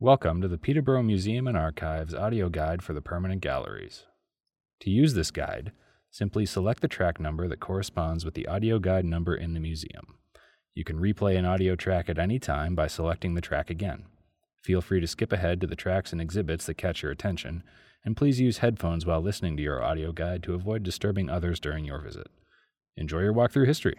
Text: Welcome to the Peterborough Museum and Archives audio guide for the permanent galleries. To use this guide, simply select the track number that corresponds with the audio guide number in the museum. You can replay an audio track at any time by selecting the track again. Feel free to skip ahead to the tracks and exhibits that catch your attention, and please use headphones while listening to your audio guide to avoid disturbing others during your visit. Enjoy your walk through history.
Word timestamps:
Welcome 0.00 0.40
to 0.42 0.46
the 0.46 0.58
Peterborough 0.58 1.02
Museum 1.02 1.48
and 1.48 1.56
Archives 1.56 2.14
audio 2.14 2.48
guide 2.48 2.84
for 2.84 2.92
the 2.92 3.00
permanent 3.00 3.40
galleries. 3.40 4.04
To 4.82 4.90
use 4.90 5.14
this 5.14 5.32
guide, 5.32 5.72
simply 6.08 6.46
select 6.46 6.82
the 6.82 6.86
track 6.86 7.18
number 7.18 7.48
that 7.48 7.58
corresponds 7.58 8.24
with 8.24 8.34
the 8.34 8.46
audio 8.46 8.78
guide 8.78 9.04
number 9.04 9.34
in 9.34 9.54
the 9.54 9.60
museum. 9.60 10.14
You 10.72 10.84
can 10.84 11.00
replay 11.00 11.36
an 11.36 11.44
audio 11.44 11.74
track 11.74 12.08
at 12.08 12.16
any 12.16 12.38
time 12.38 12.76
by 12.76 12.86
selecting 12.86 13.34
the 13.34 13.40
track 13.40 13.70
again. 13.70 14.04
Feel 14.62 14.80
free 14.80 15.00
to 15.00 15.06
skip 15.08 15.32
ahead 15.32 15.60
to 15.62 15.66
the 15.66 15.74
tracks 15.74 16.12
and 16.12 16.20
exhibits 16.20 16.66
that 16.66 16.74
catch 16.74 17.02
your 17.02 17.10
attention, 17.10 17.64
and 18.04 18.16
please 18.16 18.38
use 18.38 18.58
headphones 18.58 19.04
while 19.04 19.20
listening 19.20 19.56
to 19.56 19.64
your 19.64 19.82
audio 19.82 20.12
guide 20.12 20.44
to 20.44 20.54
avoid 20.54 20.84
disturbing 20.84 21.28
others 21.28 21.58
during 21.58 21.84
your 21.84 22.00
visit. 22.00 22.28
Enjoy 22.96 23.18
your 23.18 23.32
walk 23.32 23.50
through 23.50 23.66
history. 23.66 23.96